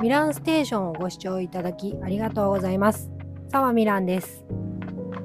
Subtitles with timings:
[0.00, 3.10] ミランステーションをご視聴いただきありがとうございます。
[3.48, 4.44] 澤ミランです。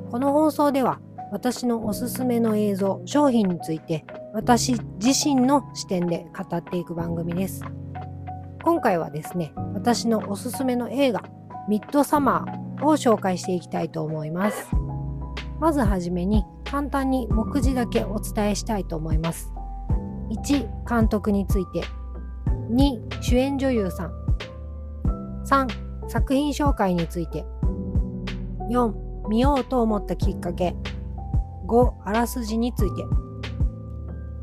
[0.09, 0.99] この放送では
[1.31, 7.61] 私のおすすめの映像商品について私自身の視点で語っていく番組です。
[8.63, 11.21] 今回はですね私のおすすめの映画
[11.69, 14.69] ミッドサマーを紹介していきたいと思います。
[15.59, 19.53] まずはじめに簡単に目次だけお伝えしたいと思います。
[20.31, 21.83] 1監督について。
[22.71, 24.22] 2主演女優さん。
[25.45, 25.67] 3
[26.09, 27.45] 作品紹介について。
[28.69, 30.75] 4見ようと思ったきっかけ。
[31.67, 33.03] 5あらすじについて。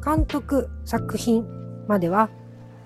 [0.04, 1.45] 監督作品
[1.86, 2.30] までは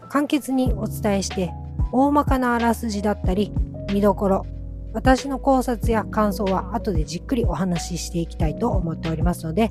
[0.08, 1.52] 簡潔にお伝えして
[1.92, 3.52] 大まかなあらすじだったり
[3.92, 4.46] 見どころ
[4.92, 9.70] 私の考察や感想は後でじっくりお話ししていきたいと思っておりますので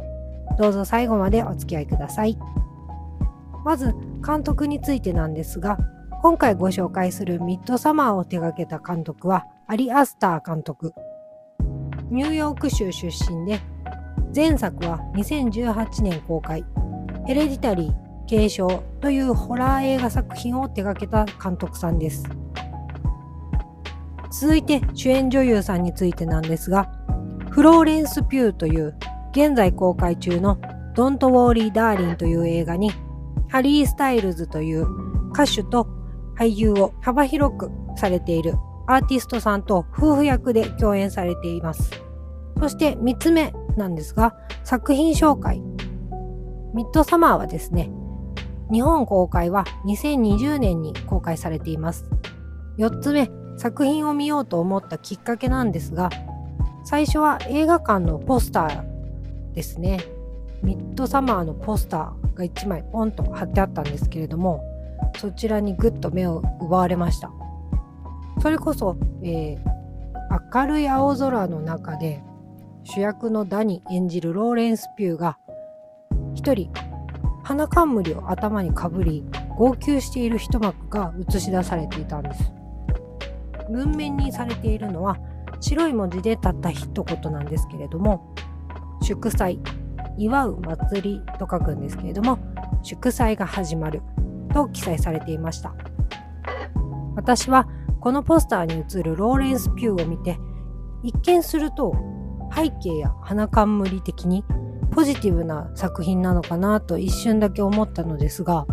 [0.57, 2.37] どうぞ最後までお付き合いください。
[3.63, 5.77] まず監督についてなんですが
[6.23, 10.93] 今回ご紹介するミッドサマーを手掛けた監督はアリ・アスター監督。
[12.11, 13.59] ニューヨーク州出身で
[14.33, 16.63] 前作は2018年公開。
[17.27, 22.23] ヘレディタリー継承というホラー映画作品を手掛けた監督さんです。
[24.31, 26.89] 続いて主演女優さんについてなんですが
[27.49, 28.95] フローレンス・ピューという
[29.33, 30.55] 現在公開中の
[30.95, 32.91] 「Don't Worry Darling」という映画に
[33.49, 34.87] ハリー・スタイルズという
[35.33, 35.92] 歌手と
[36.37, 38.55] 俳優を幅広くされている
[38.87, 41.91] アーティストさんと夫婦役で共演されています。
[42.59, 45.61] そして3つ目なんですが、作品紹介。
[46.73, 47.91] ミッドサマーはですね、
[48.71, 52.09] 日本公開は2020年に公開されています。
[52.77, 56.09] 4つ目、作品を見ようと思ったきっかけなんですが、
[56.83, 59.99] 最初は映画館のポスターですね。
[60.63, 64.63] ミッドサマーのポスターが1枚ポンと貼ってあったんですけれども、
[65.17, 67.31] そちらにぐっと目を奪われました。
[68.41, 69.59] それこそ、えー、
[70.53, 72.21] 明るい青空の中で
[72.83, 75.37] 主役のダニ演じるローレンス・ピューが
[76.35, 76.71] 一人
[77.43, 79.23] 花冠を頭にかぶり
[79.57, 82.51] 号泣している一幕が映し出されていたんです。
[83.69, 85.17] 文面にされているのは
[85.59, 88.35] 白い文字でたった一言なんですけれども
[89.01, 89.59] 祝祭
[90.17, 92.39] 祝う祭りと書くんですけれども
[92.83, 94.01] 祝祭が始まる。
[94.53, 95.73] と記載されていました。
[97.15, 97.67] 私は
[97.99, 100.37] このポスターに映るローレンス・ピューを見て
[101.03, 101.93] 一見すると
[102.53, 104.43] 背景や花冠的に
[104.91, 108.65] ポジティブな作品なのかなと一瞬だけ思ったのですが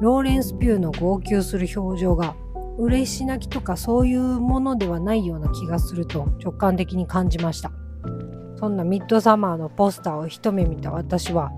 [0.00, 2.34] ローレンス・ピューの号泣する表情が
[2.78, 7.70] 嬉し泣きとかそういうものではないような気がすると直感的に感じました。
[8.58, 11.52] そんなミッドサマーのポスターを一目見た私は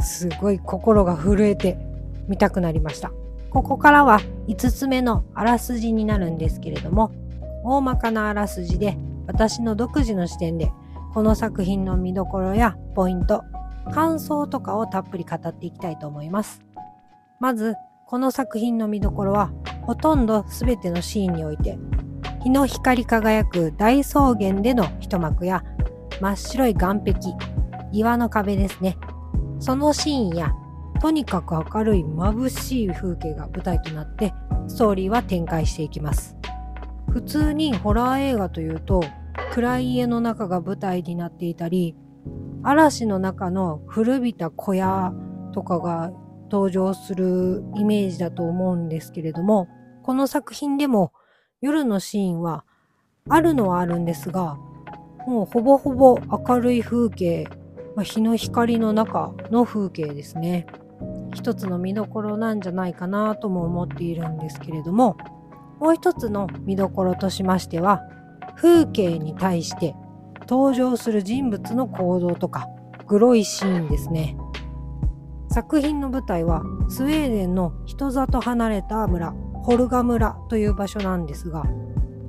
[0.00, 1.91] すごい心が震えて
[2.28, 3.12] 見たくなりました。
[3.50, 7.12] ここからは5つ目のあらすじになるんですけれども、
[7.64, 8.96] 大まかなあらすじで
[9.26, 10.72] 私の独自の視点で
[11.14, 13.44] この作品の見どころやポイント、
[13.92, 16.62] 感想とかをたっぷり語っていきたいと思います。
[17.40, 17.74] まず、
[18.06, 19.50] この作品の見どころは
[19.82, 21.78] ほとんど全てのシーンにおいて
[22.42, 25.64] 日の光り輝く大草原での一幕や
[26.20, 27.14] 真っ白い岩壁、
[27.92, 28.96] 岩の壁ですね。
[29.60, 30.52] そのシーンや
[31.02, 34.32] とにかく明るい眩しい風景が舞台となって
[34.68, 36.36] ストーリーは展開していきます
[37.12, 39.02] 普通にホラー映画というと
[39.50, 41.96] 暗い家の中が舞台になっていたり
[42.62, 45.12] 嵐の中の古びた小屋
[45.52, 46.12] とかが
[46.44, 49.66] 登場するイメージだと思うんですけれども
[50.04, 51.12] この作品でも
[51.60, 52.64] 夜のシーンは
[53.28, 54.54] あるのはあるんですが
[55.26, 57.48] もうほぼほぼ明るい風景、
[57.96, 60.66] まあ、日の光の中の風景ですね。
[61.32, 65.16] 一つの見どころなんじゃないかなとも思っているんですけれども
[65.80, 68.02] もう一つの見どころとしましては
[68.56, 69.94] 風景に対して
[70.48, 72.68] 登場する人物の行動とか
[73.06, 74.36] グロいシーンですね。
[75.50, 81.64] 作品の舞台はスウェーデンの人里離れた村ホルガ村という場所なんですが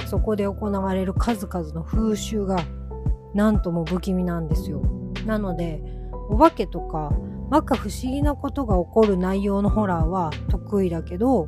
[0.07, 2.59] そこで行われる数々の風習が
[3.33, 4.81] なんとも不気味なんですよ。
[5.25, 5.81] なので
[6.29, 7.11] お化けとか
[7.53, 11.45] 摩訶不思議なことが起こる内容のホラーは得意だけど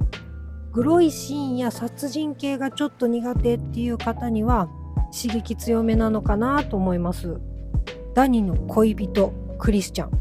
[0.72, 4.70] グロいシーンや殺人系がちょっと苦手っていう方には
[5.12, 7.40] 刺激強めなのかなと思います。
[8.14, 10.12] ダニの恋人クリスチャン。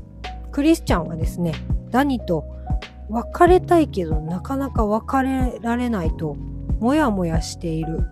[0.52, 1.52] クリスチャンはですね
[1.90, 2.44] ダニと
[3.10, 6.36] 別れたいけどなかなか別れられないと
[6.81, 8.06] モヤモヤしている。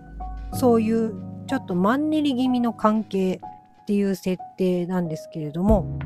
[0.53, 1.15] そういう
[1.47, 3.41] ちょっとマンネリ気味の関係
[3.81, 5.97] っていう設定なんですけれども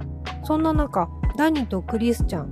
[0.48, 2.50] そんな中ダニとクリスチャン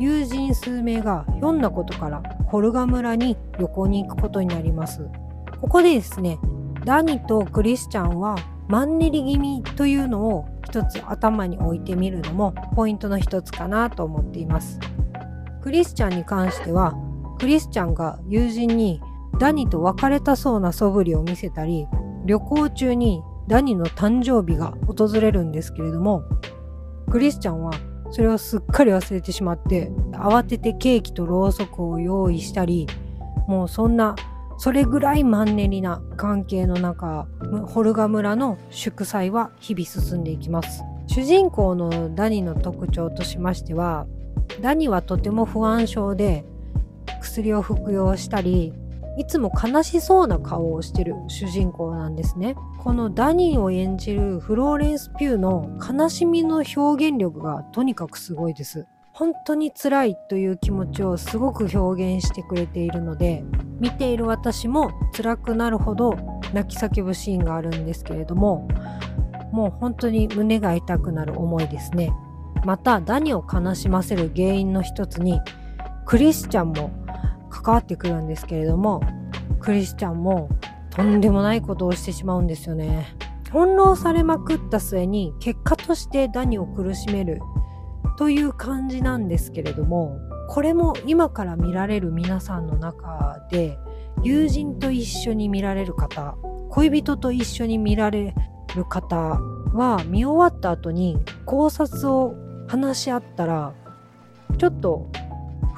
[0.00, 5.06] 友人数名がひょんなことからホルガ村に旅行に行くことになります。
[5.60, 6.38] ここでですね
[6.86, 8.36] ダニとクリスチャンは
[8.68, 14.80] マンネリ気味というのを一つ頭に置いてみるのもポイントの一つかなと思っています。
[15.62, 16.94] クリスチャンに関しては
[17.38, 19.02] クリスチャンが友人に
[19.38, 21.86] ダニと別れたそうな素振りを見せたり
[22.24, 26.22] 旅行中にダニの誕生日が訪れるんですけれども
[27.10, 27.72] クリスチャンは
[28.10, 32.86] それをすっかり忘れてしまって慌ててケーキとろうそくを用意したり
[33.48, 34.14] もうそんな
[34.58, 37.26] それぐらいマンネリな関係の中
[37.66, 40.82] ホルガ村の祝祭は日々進んでいきます。
[41.08, 44.06] 主人公のダニの特徴としましては
[44.60, 46.44] ダニはとても不安症で
[47.20, 48.72] 薬を服用したり
[49.16, 52.54] いつも悲しそうな顔をしてる主人公なんですね。
[52.78, 58.86] このダニーを演じるフローレンス・ピューの悲しみの表現力がとにかくすごいです。
[59.16, 63.42] 本当に辛いという気持ちをすごく表現してくれているので
[63.80, 66.14] 見ている私も辛くなるほど
[66.52, 68.68] 泣き叫ぶシーンがあるんですけれども
[69.52, 72.12] もう本当に胸が痛くなる思いですね。
[72.66, 75.40] またダニを悲しませる原因の一つに
[76.04, 76.90] クリスチャンも
[77.50, 79.00] 関わってくるんですけれども
[79.60, 80.48] クリスチャンも
[80.90, 83.14] とんでもないことをしてしまうんですよね。
[83.50, 87.40] 翻弄されまくった末に結果としてダニを苦しめる
[88.18, 93.78] という感じなんですけれどもこれも今から見られる皆さんの中で
[94.22, 96.36] 友人と一緒に見られる方
[96.70, 98.34] 恋人と一緒に見られ
[98.74, 102.34] る方は見終わった後に考察を
[102.66, 103.74] 話し合ったら
[104.58, 105.08] ちょっと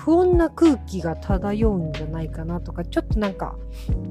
[0.09, 3.57] 不穏な空気が漂うんじゃないかなとかちょっとなんか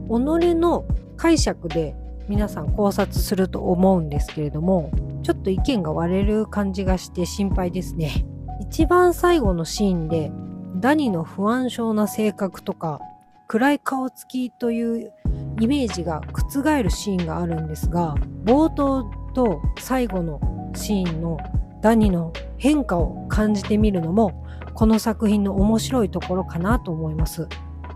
[0.07, 0.11] 己
[0.53, 0.85] の
[1.15, 1.95] 解釈で
[2.27, 4.91] 皆さん考察すると思うんですけれども
[5.23, 8.27] ちょっと意見が割れる感じがして心配ですね。
[8.61, 10.31] 一番最後のシーンで
[10.75, 13.01] ダニの不安症な性格とか
[13.47, 15.13] 暗い顔つきという
[15.59, 20.39] イメージが覆るシーンがあるんですが冒頭と最後の
[20.75, 21.39] シーンの
[21.81, 24.45] ダニの変化を感じてみるのも
[24.77, 27.47] この作品の面白いところかなと思います。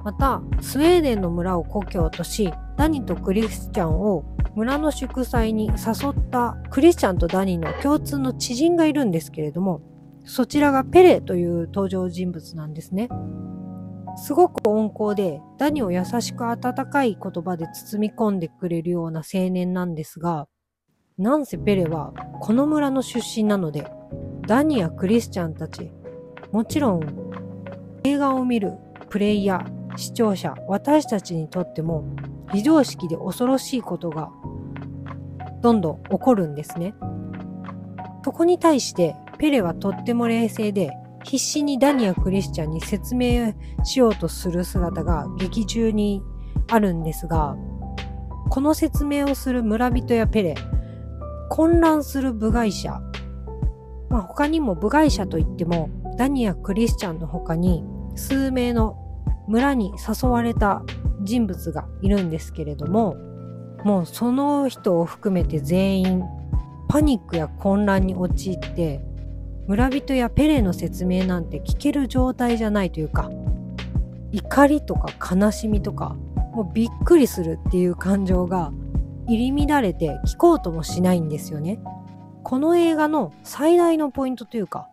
[0.04, 4.25] またスウェーデンの村を故郷としダニとクリスチャンを
[4.56, 9.83] 村の祝祭に誘ったクリスチャンとダニの共通の知人がいるんですけれども
[10.25, 13.10] そちらがペレという登場人物なんですね。
[14.16, 20.48] すごく温厚でダニを優しく温かい言葉で包み込んでくれるような青年なんですが
[21.19, 23.86] なんせペレはこの村の出身なので
[24.48, 25.92] ダニやクリスチャンたち
[26.51, 27.01] もちろん
[28.03, 28.74] 映画を見る
[29.09, 32.06] プレイヤー視聴者私たちにとっても
[32.51, 34.31] 非常識で恐ろしいことが
[35.62, 36.94] どんどん起こるんですね。
[38.24, 40.92] そこに対してペレはとっても冷静で
[41.24, 46.21] 必死にダニやクリスチャンに説明しようとする姿が劇中に
[46.69, 47.56] あるんですが
[48.50, 50.56] この説明をする村人やペレ
[51.50, 53.01] 混乱する部外者、
[54.09, 55.89] まあ、他にも部外者といっても
[56.21, 57.83] ダニやクリスチャンの他に
[58.15, 58.95] 数名の
[59.47, 60.83] 村に誘われた
[61.23, 63.15] 人物がいるんですけれども
[63.83, 66.23] もうその人を含めて全員
[66.88, 69.03] パニックや混乱に陥って
[69.65, 73.31] 村人やペレの説明なんて聞ける状態じゃないというか
[74.31, 76.09] 怒りとか悲しみとか
[76.53, 78.71] もうびっくりするっていう感情が
[79.28, 81.80] 入り乱れて聞こうともしないんですよね。
[82.44, 84.91] この映画の最大のポイントというか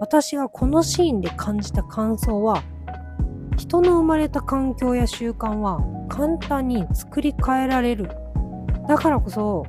[0.00, 2.62] 私がこのシーンで感じた感想は
[3.56, 8.08] 人の生まれた環境や習慣は簡単に作り変えられる。
[8.86, 9.66] だからこそ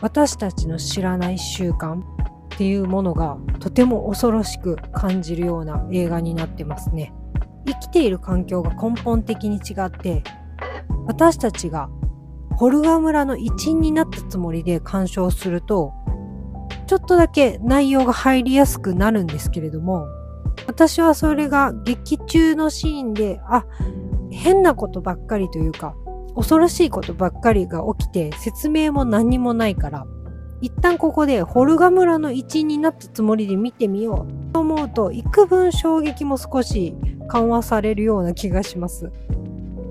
[0.00, 2.02] 私たちの知らない習慣っ
[2.58, 7.14] ていうものがとても恐ろしく感じるような映画になってますね。
[7.64, 10.24] 生きている環境が根本的に違って
[11.06, 11.88] 私たちが
[12.56, 15.92] ホルガ村の一員になったつもりで鑑賞すると
[16.92, 20.08] ちょっとだけ内容が入りやすくなるんですけれども
[20.66, 23.64] 私はそれが劇中のシーンであ
[24.30, 25.94] 変なことばっかりというか
[26.36, 30.06] 恐ろしいことばっかりが起きて説明も何もないから
[30.60, 36.94] 一旦ここでホルガ村の一員になったつもりで見てみようと思うと幾分衝撃も少し
[37.26, 39.10] 緩和されるような気がします。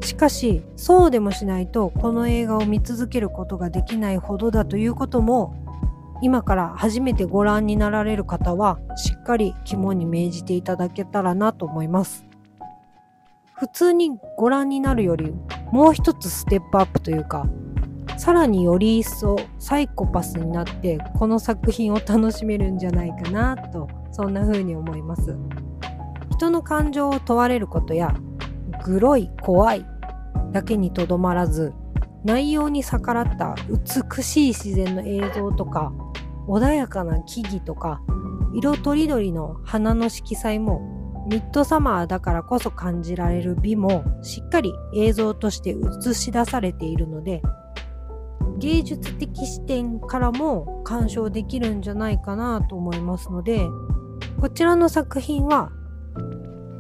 [0.04, 5.71] しかしそうでもしないとこの映画を見続けることができないほどだということも
[6.22, 12.26] 今から初めてご覧になられる方はしっかり肝に銘じていただけたらなと思います。
[13.62, 15.36] 普通にご覧になるより
[15.72, 17.46] もう一つステップアップというか
[18.18, 25.36] さらにより一層サイコパスになってこの作品を楽しめるんじゃないかなとそんな風に思います
[26.32, 28.16] 人の感情を問われることや
[28.84, 29.86] グロい怖い
[30.52, 31.72] だけにとどまらず
[32.24, 35.94] 内容に逆らった美しい自然の映像とか
[36.52, 38.02] 穏やかな木々とか
[38.54, 47.42] 色とりどりの花の色彩もミッドサマーだからこそ感じられる美もしっかり映像として映し出されているので
[48.58, 53.66] 芸術的視点からも鑑賞できるんじゃないかなと思いますので
[54.42, 55.72] こちらの作品は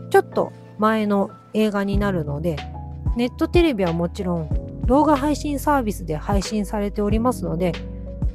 [0.09, 2.57] ちょっと前の映画になるので
[3.15, 7.71] ネットテレビはもちろん動画配信サービスで配信されておりますので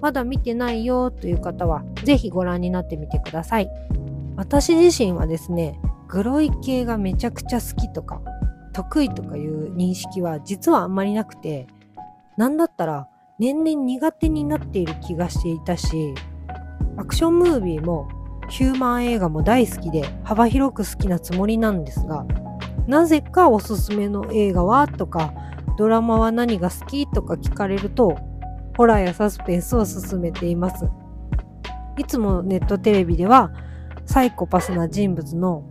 [0.07, 3.69] まだ見てないよという方はぜひご覧になってみてください。
[4.37, 8.23] 私自身はですねグロい系がめちゃくちゃ好きとか
[8.73, 11.67] 得意とかいう認識は実はあんまりなくて
[12.37, 13.09] なんだったら
[13.41, 16.15] 年々苦手になっている気がしていたし
[16.97, 18.09] アクションムービーも
[18.49, 22.25] ヒューマン映画も大好きで幅広く好きなつもりなんですが
[22.87, 25.35] なぜかおすすめの映画はとか
[25.77, 28.36] ドラマは何が好きとか聞かれると
[28.77, 30.87] ホラーやサスペンスを勧めています
[31.99, 33.53] いつもネットテレビでは
[34.05, 35.65] サイコパスな人物の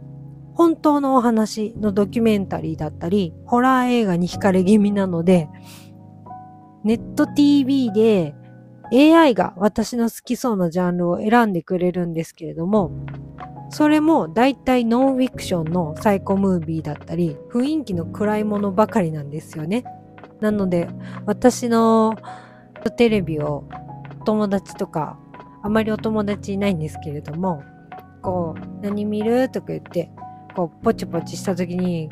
[0.53, 5.49] 本当のお話のドキュメンタリーだったりホラー映画に惹かれ気味なので
[6.83, 8.35] ネット TV で
[8.93, 12.91] AI が私の好きそうなジャンルを選んでくれるんですけれども、
[13.69, 19.83] それも大体ノンフィクションのサイコムービーだったり、雰囲気の暗いものばかりなんですよね。
[20.39, 20.87] なので、
[21.25, 22.13] 私の
[22.91, 23.65] テレビを
[24.25, 25.17] 友達とか、
[25.63, 27.63] あまりお友達いないんですけれども、
[28.21, 30.11] こう、何見るとか言って、
[30.55, 32.09] こう、ポチポチした時に、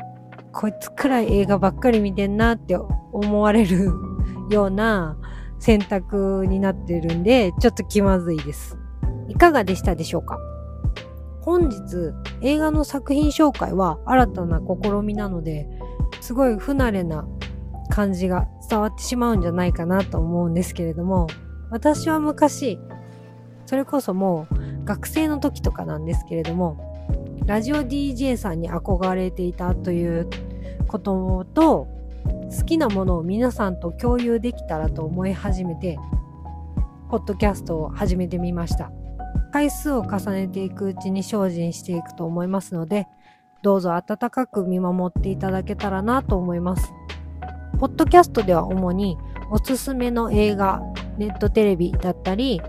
[0.52, 3.90] こいつくらい映画ばっかり見てんなって思われる
[4.50, 5.16] ような
[5.58, 8.78] 選択になってるんで、ちょっと気まずいです。
[9.28, 10.38] いかがでしたでしょうか？
[11.40, 11.78] 本日
[12.40, 15.68] 映画の作品紹介は新たな試みなので
[16.22, 17.26] すごい不慣れな
[17.90, 21.26] 感じが伝わってしまうんじゃないかなと思うんですけれども
[21.70, 22.78] 私は昔
[23.66, 26.94] それこそもう学生の時とかなんですけれども
[27.46, 30.28] ラジオ DJ さんに憧れていたという
[30.88, 31.88] ことと
[32.56, 35.98] 好きなものを皆さんと共有できたらと思い始めて
[37.10, 38.90] ポッドキャストを始めてみました。
[39.54, 43.06] 回数を重ねていくうちに精進していくと思いますので
[43.62, 46.92] どうぞ温かく見守っていただけたらなと思います。
[47.78, 49.18] ポッドキャストでは主に
[49.50, 50.80] おすすめの映画
[51.18, 52.60] ネットテレビだったり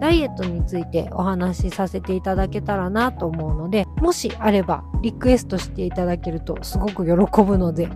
[0.00, 7.88] ダイエットについてお話しさせていただけたらなと思うのでもしあればリクエストしていただけるとすごく喜ぶので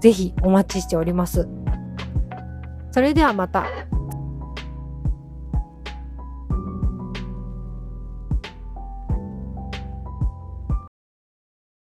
[0.00, 1.48] ぜひお待ちしております。
[2.92, 3.66] それではまた。